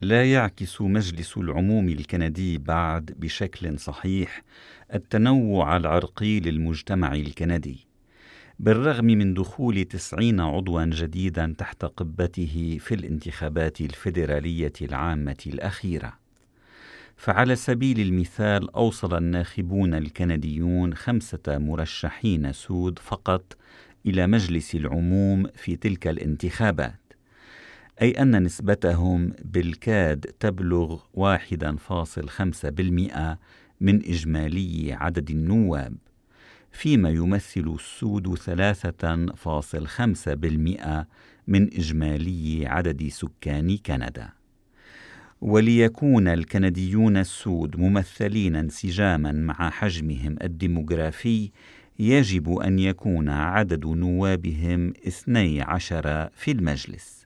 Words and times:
لا 0.00 0.32
يعكس 0.32 0.80
مجلس 0.80 1.36
العموم 1.36 1.88
الكندي 1.88 2.58
بعد 2.58 3.14
بشكل 3.18 3.78
صحيح 3.78 4.42
التنوع 4.94 5.76
العرقي 5.76 6.40
للمجتمع 6.40 7.14
الكندي 7.14 7.86
بالرغم 8.58 9.04
من 9.04 9.34
دخول 9.34 9.84
تسعين 9.84 10.40
عضوا 10.40 10.84
جديدا 10.84 11.54
تحت 11.58 11.84
قبته 11.84 12.78
في 12.80 12.94
الانتخابات 12.94 13.80
الفيدرالية 13.80 14.72
العامة 14.82 15.44
الأخيرة. 15.46 16.12
فعلى 17.16 17.56
سبيل 17.56 18.00
المثال 18.00 18.70
أوصل 18.70 19.16
الناخبون 19.16 19.94
الكنديون 19.94 20.94
خمسة 20.94 21.42
مرشحين 21.48 22.52
سود 22.52 22.98
فقط 22.98 23.56
إلى 24.06 24.26
مجلس 24.26 24.74
العموم 24.74 25.46
في 25.54 25.76
تلك 25.76 26.06
الانتخابات. 26.06 27.05
أي 28.02 28.10
أن 28.10 28.42
نسبتهم 28.42 29.32
بالكاد 29.44 30.20
تبلغ 30.40 30.98
1.5% 31.14 31.20
من 33.80 34.04
إجمالي 34.04 34.92
عدد 34.92 35.30
النواب 35.30 35.96
فيما 36.70 37.10
يمثل 37.10 37.74
السود 37.74 38.38
3.5% 38.38 41.06
من 41.46 41.74
إجمالي 41.74 42.66
عدد 42.66 43.08
سكان 43.08 43.76
كندا. 43.76 44.28
وليكون 45.40 46.28
الكنديون 46.28 47.16
السود 47.16 47.76
ممثلين 47.76 48.56
انسجاما 48.56 49.32
مع 49.32 49.70
حجمهم 49.70 50.36
الديموغرافي 50.42 51.50
يجب 51.98 52.58
أن 52.58 52.78
يكون 52.78 53.28
عدد 53.28 53.86
نوابهم 53.86 54.92
12 55.06 56.30
في 56.34 56.50
المجلس. 56.50 57.25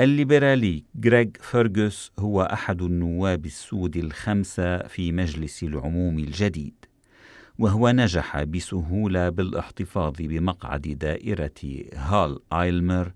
الليبرالي 0.00 0.84
غريغ 1.04 1.28
فيرغوس 1.40 2.12
هو 2.18 2.42
أحد 2.42 2.82
النواب 2.82 3.46
السود 3.46 3.96
الخمسة 3.96 4.78
في 4.78 5.12
مجلس 5.12 5.62
العموم 5.62 6.18
الجديد 6.18 6.74
وهو 7.58 7.90
نجح 7.90 8.42
بسهولة 8.42 9.28
بالاحتفاظ 9.28 10.14
بمقعد 10.18 10.82
دائرة 10.82 11.84
هال 11.94 12.38
آيلمر 12.52 13.12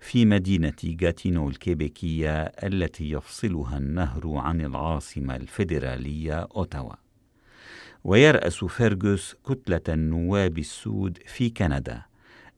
في 0.00 0.24
مدينة 0.24 0.96
غاتينو 1.02 1.48
الكيبيكية 1.48 2.42
التي 2.42 3.10
يفصلها 3.10 3.78
النهر 3.78 4.36
عن 4.36 4.60
العاصمة 4.60 5.36
الفيدرالية 5.36 6.48
أوتاوا. 6.56 6.94
ويرأس 8.04 8.64
فيرغوس 8.64 9.34
كتلة 9.46 9.94
النواب 9.94 10.58
السود 10.58 11.18
في 11.26 11.50
كندا. 11.50 12.09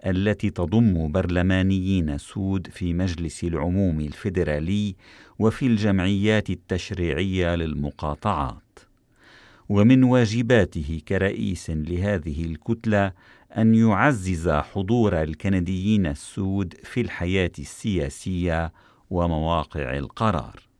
التي 0.06 0.50
تضم 0.50 1.12
برلمانيين 1.12 2.19
سود 2.19 2.67
في 2.67 2.95
مجلس 2.95 3.45
العموم 3.45 4.00
الفيدرالي 4.00 4.94
وفي 5.39 5.67
الجمعيات 5.67 6.50
التشريعية 6.50 7.55
للمقاطعات. 7.55 8.78
ومن 9.69 10.05
واجباته 10.05 11.00
كرئيس 11.09 11.70
لهذه 11.70 12.44
الكتلة 12.44 13.12
أن 13.59 13.75
يعزز 13.75 14.48
حضور 14.48 15.22
الكنديين 15.22 16.06
السود 16.06 16.75
في 16.84 17.00
الحياة 17.00 17.53
السياسية 17.59 18.72
ومواقع 19.11 19.98
القرار. 19.98 20.72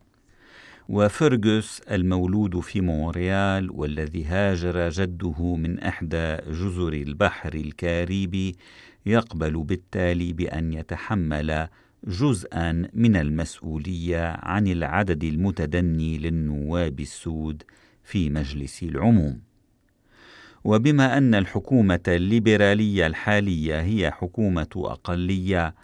وفرغوس 0.89 1.81
المولود 1.91 2.61
في 2.61 2.81
مونريال 2.81 3.71
والذي 3.71 4.25
هاجر 4.25 4.89
جده 4.89 5.57
من 5.57 5.79
إحدى 5.79 6.37
جزر 6.49 6.93
البحر 6.93 7.55
الكاريبي 7.55 8.57
يقبل 9.07 9.63
بالتالي 9.63 10.33
بأن 10.33 10.73
يتحمل 10.73 11.69
جزءا 12.05 12.89
من 12.95 13.17
المسؤولية 13.17 14.37
عن 14.43 14.67
العدد 14.67 15.25
المتدني 15.25 16.19
للنواب 16.19 17.01
السود 17.01 17.63
في 18.05 18.31
مجلس 18.31 18.83
العموم. 18.83 19.41
وبما 20.65 21.19
أن 21.19 21.35
الحكومة 21.35 22.01
الليبرالية 22.09 23.07
الحالية 23.07 23.81
هي 23.81 24.11
حكومة 24.11 24.69
أقلية 24.77 25.75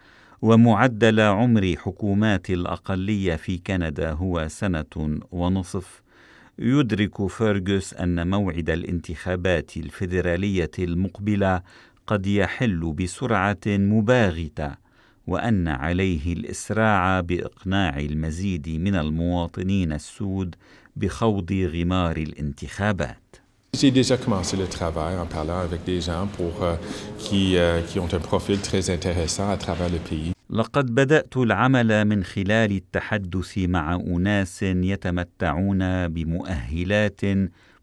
ومعدل 0.42 1.20
عمر 1.20 1.74
حكومات 1.76 2.50
الأقلية 2.50 3.36
في 3.36 3.58
كندا 3.58 4.12
هو 4.12 4.48
سنة 4.48 5.20
ونصف 5.32 6.02
يدرك 6.58 7.26
فيرغوس 7.26 7.94
أن 7.94 8.30
موعد 8.30 8.70
الانتخابات 8.70 9.76
الفيدرالية 9.76 10.70
المقبلة 10.78 11.62
قد 12.08 12.26
يحل 12.26 12.92
بسرعة 12.98 13.66
مباغتة 13.66 14.70
وأن 15.26 15.68
عليه 15.68 16.32
الإسراع 16.32 17.20
بإقناع 17.20 17.98
المزيد 17.98 18.68
من 18.68 18.94
المواطنين 18.94 19.92
السود 19.92 20.54
بخوض 20.96 21.52
غمار 21.52 22.16
الانتخابات 22.16 23.36
J'ai 23.76 23.90
déjà 23.90 24.16
commencé 24.16 24.56
le 24.56 24.66
travail 24.66 25.14
en 25.18 25.26
parlant 25.26 25.60
avec 25.68 25.84
des 25.84 26.00
gens 26.00 26.26
pour, 26.36 26.54
euh, 26.62 26.74
qui, 27.18 27.56
euh, 27.58 27.82
qui 27.88 27.96
ont 28.00 28.08
un 28.18 28.18
profil 28.30 28.58
très 28.60 28.88
intéressant 28.90 29.50
à 29.50 29.56
travers 29.58 29.90
le 29.90 29.98
pays. 30.10 30.32
لقد 30.50 30.94
بدأت 30.94 31.36
العمل 31.36 32.04
من 32.04 32.24
خلال 32.24 32.72
التحدث 32.72 33.58
مع 33.58 33.94
أناس 33.94 34.62
يتمتعون 34.62 36.08
بمؤهلات 36.08 37.20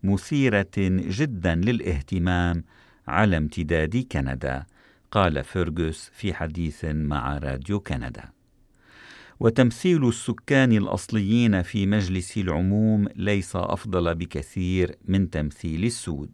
مثيرة 0.04 0.76
جدا 1.20 1.56
للاهتمام 1.56 2.64
على 3.08 3.38
امتداد 3.38 3.98
كندا. 4.12 4.66
قال 5.12 5.44
فيرغوس 5.44 6.12
في 6.14 6.34
حديث 6.34 6.86
مع 6.86 7.38
راديو 7.38 7.80
كندا. 7.80 8.30
وتمثيل 9.40 10.08
السكان 10.08 10.72
الأصليين 10.72 11.62
في 11.62 11.86
مجلس 11.86 12.38
العموم 12.38 13.08
ليس 13.16 13.56
أفضل 13.56 14.16
بكثير 14.16 14.96
من 15.06 15.30
تمثيل 15.30 15.86
السود. 15.86 16.32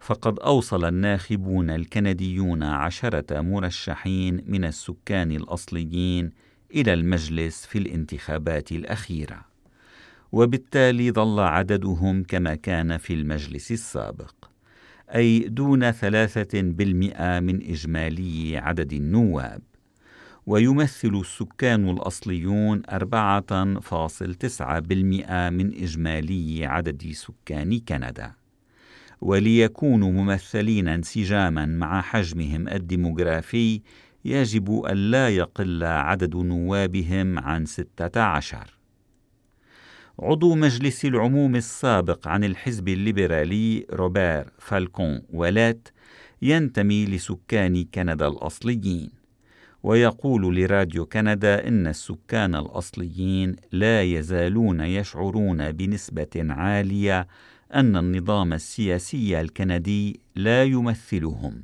فقد 0.00 0.38
أوصل 0.38 0.84
الناخبون 0.84 1.70
الكنديون 1.70 2.62
عشرة 2.62 3.40
مرشحين 3.40 4.44
من 4.46 4.64
السكان 4.64 5.30
الأصليين 5.32 6.30
إلى 6.74 6.94
المجلس 6.94 7.66
في 7.66 7.78
الانتخابات 7.78 8.72
الأخيرة. 8.72 9.44
وبالتالي 10.32 11.10
ظل 11.10 11.40
عددهم 11.40 12.22
كما 12.22 12.54
كان 12.54 12.96
في 12.96 13.14
المجلس 13.14 13.72
السابق. 13.72 14.34
أي 15.14 15.38
دون 15.38 15.90
ثلاثة 15.90 16.62
بالمئة 16.62 17.40
من 17.40 17.62
إجمالي 17.70 18.58
عدد 18.58 18.92
النواب. 18.92 19.62
ويمثل 20.46 21.20
السكان 21.20 21.90
الأصليون 21.90 22.82
أربعة 22.90 23.80
فاصل 23.80 24.34
تسعة 24.34 24.78
بالمئة 24.78 25.50
من 25.50 25.74
إجمالي 25.74 26.66
عدد 26.66 27.12
سكان 27.12 27.78
كندا. 27.78 28.32
وليكونوا 29.20 30.12
ممثلين 30.12 30.88
انسجاما 30.88 31.66
مع 31.66 32.00
حجمهم 32.00 32.68
الديموغرافي 32.68 33.80
يجب 34.24 34.84
ألا 34.86 35.28
يقل 35.28 35.84
عدد 35.84 36.36
نوابهم 36.36 37.38
عن 37.38 37.66
ستة 37.66 38.20
عشر. 38.20 38.77
عضو 40.22 40.54
مجلس 40.54 41.04
العموم 41.04 41.56
السابق 41.56 42.28
عن 42.28 42.44
الحزب 42.44 42.88
الليبرالي 42.88 43.86
روبير 43.92 44.44
فالكون 44.58 45.22
ولات 45.30 45.88
ينتمي 46.42 47.06
لسكان 47.06 47.84
كندا 47.84 48.28
الأصليين. 48.28 49.10
ويقول 49.82 50.56
لراديو 50.56 51.06
كندا 51.06 51.68
إن 51.68 51.86
السكان 51.86 52.54
الأصليين 52.54 53.56
لا 53.72 54.02
يزالون 54.02 54.80
يشعرون 54.80 55.72
بنسبة 55.72 56.30
عالية 56.36 57.26
أن 57.74 57.96
النظام 57.96 58.52
السياسي 58.52 59.40
الكندي 59.40 60.20
لا 60.36 60.64
يمثلهم. 60.64 61.62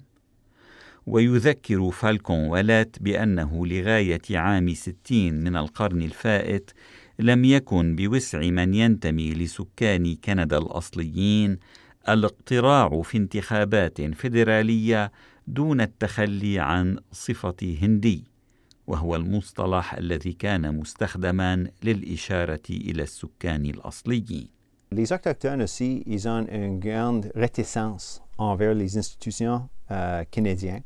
ويذكر 1.07 1.91
فالكون 1.91 2.49
ولات 2.49 2.97
بأنه 3.01 3.67
لغاية 3.67 4.23
عام 4.31 4.75
ستين 4.75 5.45
من 5.45 5.57
القرن 5.57 6.03
الفائت 6.03 6.71
لم 7.19 7.45
يكن 7.45 7.97
بوسع 7.97 8.39
من 8.39 8.75
ينتمي 8.75 9.35
لسكان 9.35 10.15
كندا 10.15 10.59
الأصليين 10.59 11.59
الاقتراع 12.09 13.03
في 13.03 13.19
انتخابات 13.19 14.01
فيدرالية 14.01 15.13
دون 15.47 15.81
التخلي 15.81 16.59
عن 16.59 16.99
صفة 17.13 17.77
هندي 17.83 18.25
وهو 18.87 19.17
المصطلح 19.17 19.95
الذي 19.95 20.33
كان 20.33 20.79
مستخدما 20.79 21.67
للإشارة 21.83 22.63
إلى 22.71 23.03
السكان 23.03 23.65
الأصليين 23.67 24.49
Les 24.93 25.13
autochtones 25.13 25.63
aussi, 25.63 26.05
ils 26.07 26.29
ont 26.29 26.47
une 26.53 26.79
grande 26.79 27.33
réticence 27.35 28.23
envers 28.39 28.75
les 28.75 28.97
institutions 28.97 29.69
euh, 29.91 30.23
canadiennes. 30.31 30.85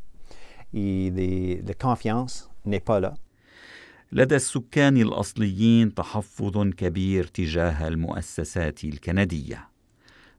Et 0.72 1.10
la 1.66 1.74
confiance 1.74 2.50
n'est 2.64 2.80
pas 2.80 3.00
là. 3.00 3.12
لدى 4.12 4.36
السكان 4.36 4.96
الأصليين 4.96 5.94
تحفظ 5.94 6.68
كبير 6.68 7.24
تجاه 7.24 7.88
المؤسسات 7.88 8.84
الكندية. 8.84 9.68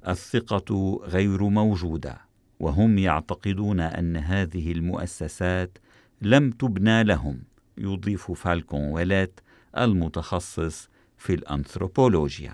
الثقة 0.08 1.00
غير 1.04 1.44
موجودة 1.44 2.18
وهم 2.60 2.98
يعتقدون 2.98 3.80
أن 3.80 4.18
هذه 4.18 4.72
المؤسسات 4.72 5.78
لم 6.22 6.52
تبنى 6.52 7.04
لهم 7.04 7.44
يضيف 7.78 8.32
فالكون 8.32 8.82
ولات 8.82 9.40
المتخصص 9.78 10.90
في 11.18 11.34
الأنثروبولوجيا. 11.34 12.54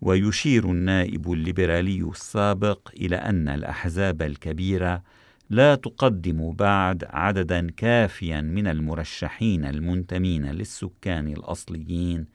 ويشير 0.00 0.70
النائب 0.70 1.32
الليبرالي 1.32 2.02
السابق 2.02 2.90
إلى 2.96 3.16
أن 3.16 3.48
الأحزاب 3.48 4.22
الكبيرة 4.22 5.02
لا 5.50 5.74
تقدم 5.74 6.52
بعد 6.52 7.04
عددا 7.04 7.70
كافيا 7.70 8.40
من 8.40 8.66
المرشحين 8.66 9.64
المنتمين 9.64 10.46
للسكان 10.46 11.28
الأصليين 11.28 12.26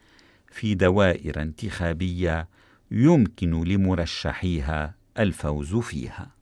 في 0.51 0.75
دوائر 0.75 1.41
انتخابية 1.41 2.47
يمكن 2.91 3.63
لمرشحيها 3.63 4.95
الفوز 5.19 5.75
فيها. 5.75 6.34